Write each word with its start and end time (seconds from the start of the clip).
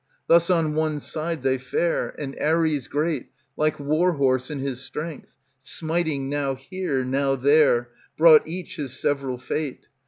Thus 0.25 0.49
on 0.49 0.73
one 0.73 0.99
side 0.99 1.43
they 1.43 1.59
fare, 1.59 2.15
And 2.19 2.35
Ares 2.39 2.87
great, 2.87 3.27
like 3.55 3.79
war 3.79 4.13
horse 4.13 4.49
in 4.49 4.57
his 4.57 4.81
strength, 4.81 5.37
Smiting 5.59 6.27
now 6.27 6.55
here, 6.55 7.05
now 7.05 7.35
there, 7.35 7.89
Brought 8.17 8.47
each 8.47 8.77
his 8.77 8.99
several 8.99 9.37
fate. 9.37 9.85